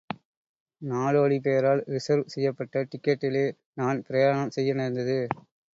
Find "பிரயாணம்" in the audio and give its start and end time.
4.03-4.55